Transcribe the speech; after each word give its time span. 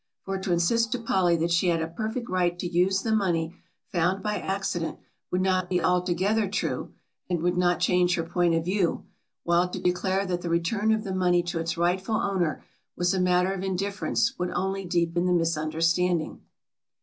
For 0.23 0.39
to 0.39 0.51
insist 0.51 0.91
to 0.93 0.97
Polly 0.99 1.35
that 1.35 1.51
she 1.51 1.67
had 1.67 1.79
a 1.79 1.87
perfect 1.87 2.27
right 2.27 2.57
to 2.57 2.67
use 2.67 3.03
the 3.03 3.15
money 3.15 3.53
found 3.91 4.23
by 4.23 4.39
accident 4.39 4.97
would 5.29 5.41
not 5.43 5.69
be 5.69 5.79
altogether 5.79 6.47
true 6.49 6.95
and 7.29 7.39
would 7.43 7.55
not 7.55 7.79
change 7.79 8.15
her 8.15 8.23
point 8.23 8.55
of 8.55 8.65
view, 8.65 9.05
while 9.43 9.69
to 9.69 9.77
declare 9.79 10.25
that 10.25 10.41
the 10.41 10.49
return 10.49 10.91
of 10.91 11.03
the 11.03 11.13
money 11.13 11.43
to 11.43 11.59
its 11.59 11.77
rightful 11.77 12.15
owner 12.15 12.63
was 12.97 13.13
a 13.13 13.19
matter 13.19 13.53
of 13.53 13.61
indifference 13.61 14.39
would 14.39 14.49
only 14.55 14.85
deepen 14.85 15.27
the 15.27 15.33
misunderstanding. 15.33 16.41